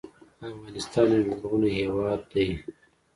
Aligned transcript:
افغانستان 0.51 1.07
یو 1.13 1.23
لرغونی 1.29 1.69
هیواد 1.79 2.19
دی. 2.31 2.47